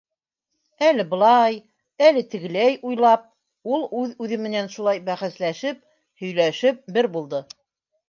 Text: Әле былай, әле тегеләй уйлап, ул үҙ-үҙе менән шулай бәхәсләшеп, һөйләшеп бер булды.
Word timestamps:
Әле 0.85 1.03
былай, 1.11 1.57
әле 2.07 2.23
тегеләй 2.31 2.79
уйлап, 2.91 3.29
ул 3.75 3.87
үҙ-үҙе 4.01 4.43
менән 4.49 4.73
шулай 4.79 5.05
бәхәсләшеп, 5.13 5.89
һөйләшеп 6.27 6.85
бер 6.99 7.17
булды. 7.17 7.49